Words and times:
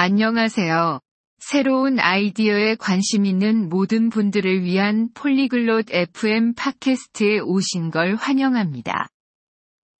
안녕하세요. 0.00 1.00
새로운 1.40 1.98
아이디어에 1.98 2.76
관심 2.76 3.26
있는 3.26 3.68
모든 3.68 4.10
분들을 4.10 4.62
위한 4.62 5.08
폴리글롯 5.12 5.86
FM 5.90 6.54
팟캐스트에 6.54 7.40
오신 7.40 7.90
걸 7.90 8.14
환영합니다. 8.14 9.08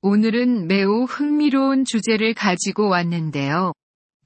오늘은 0.03 0.69
매우 0.69 1.03
흥미로운 1.03 1.85
주제를 1.85 2.35
가지고 2.35 2.89
왔는데요. 2.89 3.73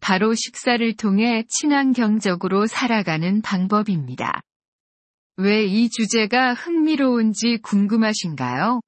바로 0.00 0.34
식사를 0.34 0.94
통해 0.98 1.44
친환경적으로 1.48 2.66
살아가는 2.66 3.40
방법입니다. 3.40 4.42
왜 5.38 5.64
이 5.64 5.88
주제가 5.88 6.52
흥미로운지 6.52 7.60
궁금하신가요? 7.62 8.82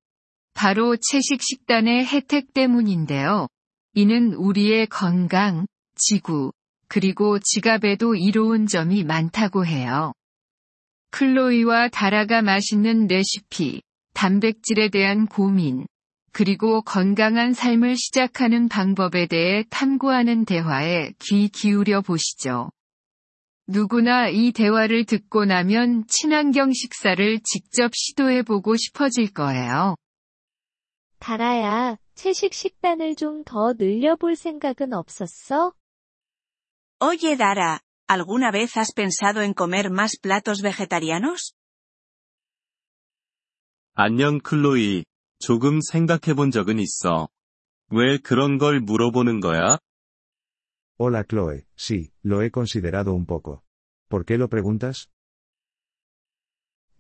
바로 0.53 0.99
채식 0.99 1.41
식단의 1.41 2.05
혜택 2.05 2.53
때문인데요. 2.53 3.49
이는 3.95 4.35
우리의 4.35 4.89
건강, 4.89 5.67
지구, 5.95 6.53
그리고 6.89 7.39
지갑에도 7.39 8.15
이로운 8.15 8.67
점이 8.67 9.05
많다고 9.05 9.67
해요. 9.67 10.13
클로이와 11.11 11.89
다라가 11.89 12.43
맛있는 12.43 13.07
레시피, 13.07 13.83
단백질에 14.15 14.89
대한 14.89 15.27
고민, 15.27 15.87
그리고 16.33 16.83
건강한 16.83 17.53
삶을 17.53 17.97
시작하는 17.97 18.69
방법에 18.69 19.27
대해 19.27 19.65
탐구하는 19.71 20.45
대화에 20.45 21.13
귀 21.21 21.49
기울여 21.49 22.01
보시죠. 22.01 22.71
누구나 23.67 24.29
이 24.29 24.53
대화를 24.53 25.05
듣고 25.05 25.45
나면 25.45 26.05
친환경 26.09 26.73
식사를 26.73 27.41
직접 27.45 27.93
시도해 27.95 28.43
보고 28.43 28.77
싶어질 28.77 29.33
거예요. 29.33 29.95
다라야, 31.19 31.97
채식 32.15 32.53
식단을 32.53 33.15
좀 33.17 33.45
더 33.45 33.73
늘려볼 33.79 34.37
생각은 34.37 34.93
없었어? 34.93 35.73
Oye 37.07 37.37
Dara, 37.37 37.83
¿alguna 38.09 38.51
vez 38.51 38.79
has 38.79 38.93
pensado 38.95 39.43
en 39.43 39.53
comer 39.53 39.91
más 39.91 40.17
platos 40.17 40.63
vegetarianos? 40.63 41.53
안녕 43.93 44.41
클로이. 44.41 45.05
조금 45.39 45.83
생각해 45.83 46.33
본 46.35 46.51
적은 46.51 46.79
있어. 46.79 47.29
왜 47.91 48.17
그런 48.17 48.57
걸 48.57 48.81
물어보는 48.81 49.41
거야? 49.41 49.77
Hola 50.99 51.25
Chloe, 51.29 51.67
sí, 51.77 52.11
lo 52.25 52.41
he 52.43 52.51
considerado 52.51 53.13
un 53.13 53.27
poco. 53.27 53.63
¿Por 54.09 54.25
qué 54.25 54.39
lo 54.39 54.49
preguntas? 54.49 55.09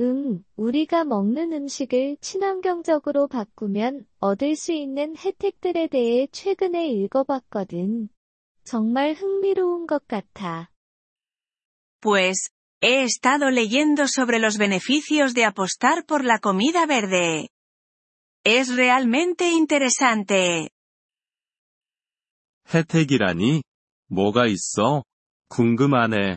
응, 0.02 0.44
우리가 0.56 1.04
먹는 1.04 1.54
음식을 1.54 2.18
친환경적으로 2.20 3.26
바꾸면 3.26 4.04
얻을 4.18 4.54
수 4.54 4.72
있는 4.72 5.16
혜택들에 5.16 5.86
대해 5.86 6.26
최근에 6.30 6.88
읽어봤거든. 6.88 8.10
정말 8.63 9.13
흥미로운 9.13 9.87
것 9.87 10.07
같아. 10.07 10.71
Pues, 12.01 12.51
he 12.81 13.03
estado 13.03 13.49
leyendo 13.49 14.07
sobre 14.07 14.39
los 14.39 14.57
beneficios 14.57 15.33
de 15.33 15.45
apostar 15.45 16.05
por 16.05 16.23
la 16.23 16.39
comida 16.39 16.85
verde. 16.85 17.49
Es 18.45 18.73
realmente 18.73 19.51
interesante. 19.51 20.69
혜택이라니? 22.73 23.63
뭐가 24.07 24.45
있어? 24.47 25.03
궁금하네. 25.49 26.35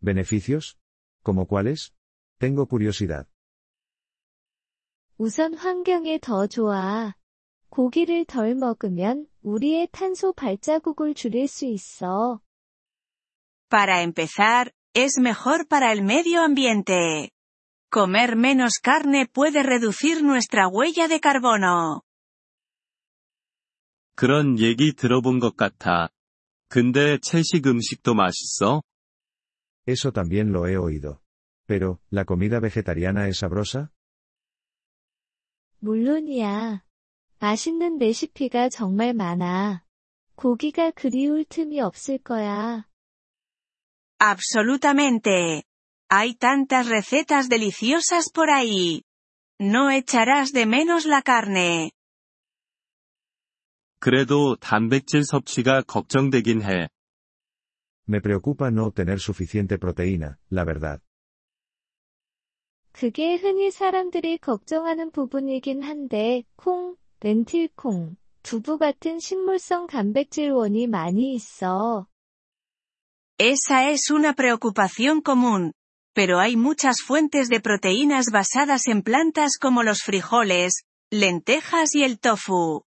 ¿Beneficios? 0.00 0.76
¿Como 1.22 1.46
cuáles? 1.46 1.92
Tengo 2.38 2.66
curiosidad. 2.66 3.26
우선 5.18 5.54
환경에 5.54 6.18
더 6.20 6.46
좋아. 6.46 7.14
고기를 7.72 8.24
덜 8.24 8.54
먹으면 8.54 9.26
우리의 9.42 9.88
탄소 9.92 10.32
발자국을 10.32 11.14
줄일 11.14 11.46
수 11.48 11.64
있어. 11.64 12.40
Para 13.70 14.02
empezar, 14.02 14.72
es 14.94 15.20
mejor 15.20 15.68
para 15.68 15.92
el 15.92 16.02
medio 16.02 16.40
ambiente. 16.40 17.30
Comer 17.90 18.36
menos 18.36 18.80
carne 18.82 19.26
puede 19.26 19.62
reducir 19.62 20.22
nuestra 20.22 20.68
huella 20.68 21.08
de 21.08 21.20
carbono. 21.20 22.02
그런 24.14 24.58
얘기 24.58 24.92
들어본 24.94 25.38
것 25.38 25.56
같아. 25.56 26.08
근데 26.68 27.18
채식 27.18 27.66
음식도 27.66 28.14
맛있어? 28.14 28.82
Eso 29.86 30.10
también 30.12 30.52
lo 30.52 30.66
he 30.66 30.76
oído. 30.76 31.22
Pero, 31.66 32.00
¿la 32.10 32.24
comida 32.24 32.60
vegetariana 32.60 33.28
es 33.28 33.38
sabrosa? 33.38 33.90
물론이야. 35.80 36.82
맛있는 37.39 37.97
레시피가 37.97 38.69
정말 38.69 39.13
많아. 39.13 39.83
고기가 40.35 40.91
그리울 40.91 41.45
틈이 41.45 41.79
없을 41.81 42.17
거야. 42.17 42.85
Absolutamente. 44.19 45.63
Hay 46.09 46.35
tantas 46.35 46.87
recetas 46.87 47.49
deliciosas 47.49 48.31
por 48.31 48.49
ahí. 48.49 49.03
No 49.59 49.91
echarás 49.91 50.53
de 50.53 50.65
menos 50.65 51.05
la 51.05 51.21
carne. 51.21 51.91
그래도 53.99 54.55
단백질 54.57 55.23
섭취가 55.23 55.83
걱정되긴 55.83 56.61
해. 56.61 56.89
Me 58.07 58.19
preocupa 58.19 58.67
no 58.67 58.85
obtener 58.85 59.17
suficiente 59.19 59.77
proteína, 59.77 60.37
la 60.51 60.65
verdad. 60.65 60.99
그게 62.91 63.35
흔히 63.35 63.71
사람들이 63.71 64.37
걱정하는 64.37 65.09
부분이긴 65.11 65.83
한데, 65.83 66.43
콩, 66.55 66.95
렌틸콩, 67.22 68.16
두부 68.42 68.78
같은 68.78 69.18
식물성 69.18 69.86
단백질원이 69.86 70.86
많이 70.86 71.34
있어. 71.34 72.06
Esa 73.38 73.88
es 73.90 74.10
una 74.10 74.32
preocupación 74.32 75.20
común. 75.20 75.72
Pero 76.14 76.40
hay 76.40 76.56
muchas 76.56 77.00
fuentes 77.00 77.48
de 77.48 77.60
proteínas 77.60 78.32
basadas 78.32 78.88
en 78.88 79.02
plantas 79.02 79.58
como 79.60 79.84
los 79.84 80.02
frijoles, 80.02 80.82
lentejas 81.10 81.94
y 81.94 82.02
el 82.02 82.18
tofu. 82.18 82.82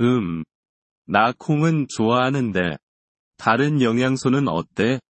음. 0.00 0.44
나 1.06 1.32
콩은 1.32 1.86
좋아하는데. 1.88 2.78
다른 3.36 3.80
영양소는 3.80 4.48
어때? 4.48 5.00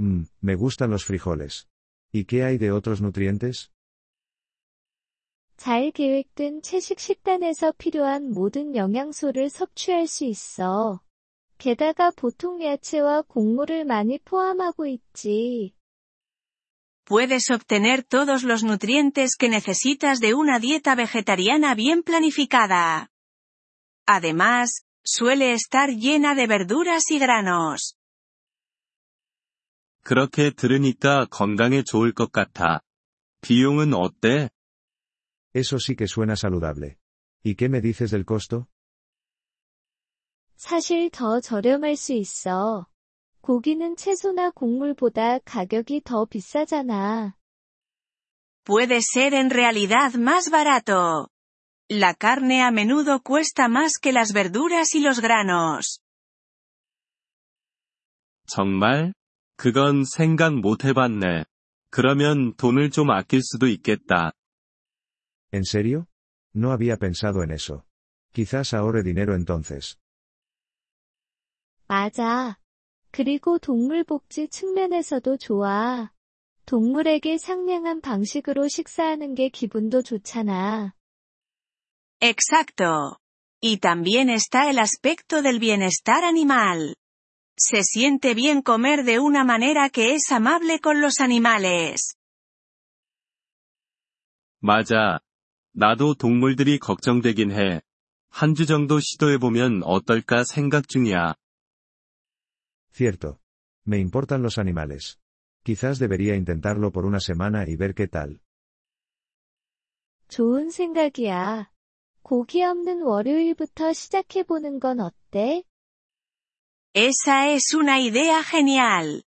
Mmm, 0.00 0.24
me 0.42 0.54
gustan 0.54 0.90
los 0.90 1.04
frijoles. 1.04 1.68
¿Y 2.12 2.24
qué 2.24 2.44
hay 2.44 2.58
de 2.58 2.72
otros 2.72 3.00
nutrientes? 3.02 3.70
잘 5.57 5.91
계획된 5.91 6.61
채식 6.61 6.99
식단에서 6.99 7.73
필요한 7.77 8.31
모든 8.31 8.75
영양소를 8.75 9.49
섭취할 9.49 10.07
수 10.07 10.25
있어. 10.25 11.01
게다가 11.57 12.11
보통 12.11 12.61
야채와 12.61 13.23
곡물을 13.23 13.85
많이 13.85 14.19
포함하고 14.19 14.85
있지. 14.85 15.73
Puedes 17.05 17.51
obtener 17.51 18.01
todos 18.03 18.43
los 18.43 18.63
nutrientes 18.63 19.37
que 19.37 19.47
necesitas 19.47 20.19
de 20.19 20.33
una 20.33 20.59
dieta 20.59 20.95
vegetariana 20.95 21.75
bien 21.75 22.01
planificada. 22.03 23.11
Además, 24.07 24.85
suele 25.03 25.53
estar 25.53 25.91
llena 25.91 26.35
de 26.35 26.47
verduras 26.47 27.11
y 27.11 27.19
granos. 27.19 27.95
그렇게 30.03 30.51
들으니까 30.51 31.25
건강에 31.29 31.83
좋을 31.83 32.11
것 32.13 32.31
같아. 32.31 32.81
비용은 33.41 33.93
어때? 33.93 34.49
Eso 35.54 35.78
sí 35.78 35.96
que 35.96 36.06
suena 36.06 36.36
saludable. 36.36 36.98
¿Y 37.42 37.56
qué 37.56 37.68
me 37.68 37.80
dices 37.80 38.10
del 38.10 38.24
costo? 38.24 38.68
사실 40.56 41.10
더 41.10 41.40
저렴할 41.40 41.96
수 41.96 42.12
있어. 42.12 42.86
고기는 43.40 43.96
채소나 43.96 44.50
곡물보다 44.50 45.38
가격이 45.40 46.02
더 46.04 46.26
비싸잖아. 46.26 47.34
Puede 48.64 49.00
ser 49.00 49.32
en 49.34 49.50
realidad 49.50 50.14
más 50.14 50.50
barato. 50.50 51.30
La 51.88 52.14
carne 52.14 52.62
a 52.62 52.70
menudo 52.70 53.20
cuesta 53.20 53.68
más 53.68 53.98
que 54.00 54.12
las 54.12 54.32
verduras 54.32 54.94
y 54.94 55.00
los 55.00 55.20
granos. 55.20 56.00
정말? 58.46 59.14
그건 59.56 60.04
생각 60.04 60.54
못 60.54 60.84
해봤네. 60.84 61.44
그러면 61.90 62.54
돈을 62.56 62.90
좀 62.90 63.10
아낄 63.10 63.42
수도 63.42 63.66
있겠다. 63.66 64.32
¿En 65.54 65.64
serio? 65.64 66.08
No 66.52 66.72
había 66.72 66.96
pensado 66.96 67.42
en 67.42 67.50
eso. 67.50 67.84
Quizás 68.32 68.74
ahorre 68.74 69.02
dinero 69.02 69.34
entonces. 69.34 69.98
맞아. 71.88 72.56
그리고 73.10 73.58
동물 73.58 74.04
복지 74.04 74.48
측면에서도 74.48 75.36
좋아. 75.38 76.12
동물에게 76.66 77.36
상냥한 77.38 78.00
방식으로 78.00 78.68
식사하는 78.68 79.34
게 79.34 79.48
기분도 79.48 80.02
좋잖아. 80.02 80.94
Exacto. 82.20 83.18
Y 83.60 83.78
también 83.78 84.30
está 84.30 84.70
el 84.70 84.78
aspecto 84.78 85.42
del 85.42 85.58
bienestar 85.58 86.24
animal. 86.24 86.96
Se 87.58 87.82
siente 87.82 88.34
bien 88.34 88.62
comer 88.62 89.04
de 89.04 89.18
una 89.18 89.44
manera 89.44 89.90
que 89.90 90.14
es 90.14 90.30
amable 90.30 90.78
con 90.78 91.00
los 91.00 91.20
animales. 91.20 92.14
맞아. 94.60 95.20
나도 95.77 96.13
동물들이 96.15 96.79
걱정되긴 96.79 97.51
해. 97.51 97.81
한 98.29 98.55
주 98.55 98.65
정도 98.65 98.99
시도해보면 98.99 99.83
어떨까 99.83 100.43
생각 100.45 100.87
중이야. 100.87 101.35
Cierto. 102.93 103.39
Me 103.85 103.99
importan 103.99 104.41
los 104.41 104.57
animales. 104.57 105.17
Quizás 105.65 105.99
debería 105.99 106.35
intentarlo 106.35 106.91
por 106.91 107.05
una 107.05 107.19
semana 107.19 107.65
y 107.67 107.75
ver 107.75 107.93
qué 107.93 108.07
tal. 108.07 108.39
좋은 110.29 110.69
생각이야. 110.69 111.69
고기 112.23 112.63
없는 112.63 113.01
월요일부터 113.03 113.93
시작해보는 113.93 114.79
건 114.79 114.99
어때? 115.01 115.63
Esa 116.95 117.49
es 117.51 117.73
una 117.75 117.99
idea 117.99 118.41
genial. 118.43 119.23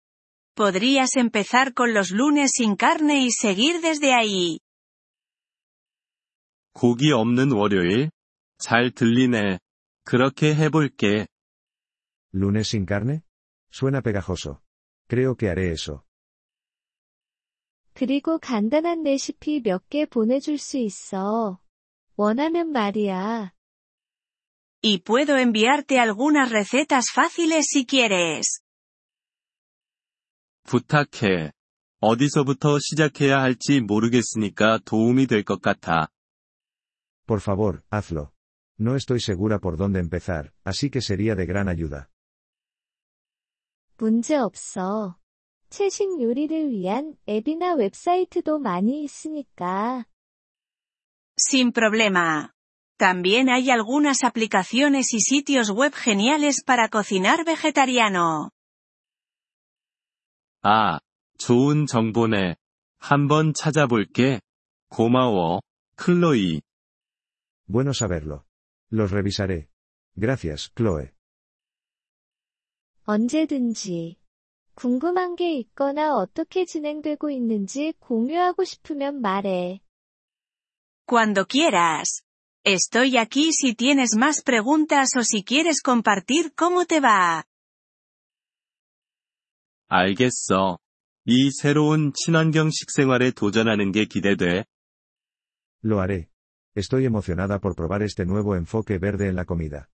Podrías 0.55 1.15
empezar 1.15 1.73
con 1.73 1.93
los 1.93 2.09
lunes 2.11 2.51
sin 2.55 2.75
carne 2.75 3.21
y 3.21 3.29
seguir 3.31 3.81
desde 3.81 4.13
ahí. 4.13 4.59
고기 6.73 7.11
없는 7.11 7.51
월요일? 7.51 8.11
잘 8.57 8.91
들리네. 8.91 9.59
그렇게 10.03 10.55
해볼게. 10.55 11.27
¿Lunes 12.33 12.69
sin 12.69 12.85
carne? 12.85 13.21
Suena 13.71 14.01
pegajoso. 14.01 14.61
Creo 15.07 15.35
que 15.35 15.49
haré 15.49 15.71
eso. 15.71 16.03
그리고 17.93 18.37
간단한 18.39 19.03
레시피 19.03 19.61
몇 19.61 19.89
개 19.89 20.05
보내줄 20.05 20.57
수 20.57 20.77
있어. 20.77 21.59
원하면 22.15 22.71
말이야. 22.71 23.53
Y 24.83 24.99
puedo 24.99 25.37
enviarte 25.37 25.99
algunas 25.99 26.49
recetas 26.51 27.11
fáciles 27.13 27.65
si 27.69 27.85
quieres. 27.85 28.61
부탁해. 30.63 31.51
어디서부터 31.99 32.79
시작해야 32.79 33.41
할지 33.41 33.81
모르겠으니까 33.81 34.79
도움이 34.85 35.27
될 35.27 35.43
것 35.43 35.61
같아. 35.61 36.09
Por 37.28 37.40
favor, 37.40 37.84
hazlo. 37.90 38.32
No 38.78 38.96
estoy 38.96 39.20
segura 39.20 39.58
por 39.60 39.76
dónde 39.76 40.00
empezar, 40.00 40.52
así 40.64 40.90
que 40.90 41.00
sería 41.00 41.34
de 41.34 41.46
gran 41.46 41.68
ayuda. 41.68 42.08
문제 43.96 44.36
없어. 44.36 45.16
채식 45.70 46.20
요리를 46.20 46.70
위한 46.70 47.16
앱이나 47.28 47.74
웹사이트도 47.74 48.58
많이 48.58 49.04
있으니까. 49.04 50.04
Sin 51.36 51.72
problema. 51.72 52.52
También 52.96 53.48
hay 53.48 53.70
algunas 53.70 54.22
aplicaciones 54.22 55.12
y 55.14 55.20
sitios 55.20 55.70
web 55.70 55.92
geniales 55.94 56.62
para 56.64 56.88
cocinar 56.88 57.44
vegetariano. 57.44 58.50
아, 60.62 61.00
좋은 61.38 61.86
정보네. 61.86 62.56
한번 62.98 63.52
찾아볼게. 63.52 64.40
고마워, 64.88 65.60
클로이. 65.96 66.62
Bueno 67.68 67.92
saberlo. 67.94 68.46
Los 68.90 69.10
revisaré. 69.10 69.68
Gracias, 70.16 70.72
Chloe. 70.76 71.12
언제든지. 73.04 74.16
궁금한 74.74 75.36
게 75.36 75.54
있거나 75.58 76.14
어떻게 76.16 76.64
진행되고 76.64 77.30
있는지 77.30 77.92
공유하고 78.00 78.64
싶으면 78.64 79.20
말해. 79.20 79.80
Cuando 81.06 81.44
quieras. 81.44 82.22
Estoy 82.64 83.18
aquí 83.18 83.52
si 83.52 83.74
tienes 83.74 84.16
más 84.16 84.42
preguntas 84.42 85.10
o 85.16 85.22
si 85.22 85.44
quieres 85.44 85.82
compartir 85.82 86.54
cómo 86.54 86.86
te 86.86 87.00
va. 87.00 87.44
알겠어. 89.88 90.78
이 91.26 91.50
새로운 91.50 92.12
친환경 92.14 92.70
식생활에 92.70 93.32
도전하는 93.32 93.92
게 93.92 94.06
기대돼. 94.06 94.64
Lo 95.84 96.00
haré. 96.00 96.27
Estoy 96.74 97.06
emocionada 97.06 97.60
por 97.60 97.74
probar 97.76 98.02
este 98.02 98.24
nuevo 98.26 98.56
enfoque 98.56 98.98
verde 98.98 99.28
en 99.28 99.36
la 99.36 99.44
comida. 99.44 99.88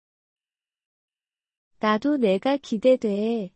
나도 1.80 2.16
내가 2.16 2.56
기대돼. 2.56 3.50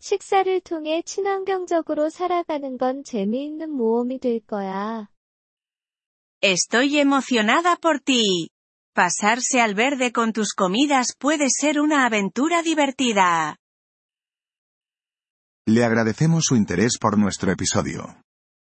식사를 0.00 0.60
통해 0.62 1.02
친환경적으로 1.02 2.08
살아가는 2.08 2.78
건 2.78 3.04
재미있는 3.04 3.70
모험이 3.70 4.18
될 4.18 4.40
거야. 4.40 5.08
Estoy 6.42 6.98
emocionada 6.98 7.76
por 7.76 8.00
ti. 8.00 8.48
Pasarse 8.94 9.60
al 9.60 9.74
verde 9.74 10.10
con 10.10 10.32
tus 10.32 10.54
comidas 10.54 11.14
puede 11.16 11.48
ser 11.50 11.78
una 11.78 12.06
aventura 12.06 12.62
divertida. 12.62 13.56
Le 15.66 15.84
agradecemos 15.84 16.44
su 16.46 16.56
interés 16.56 16.98
por 16.98 17.18
nuestro 17.18 17.52
episodio. 17.52 18.22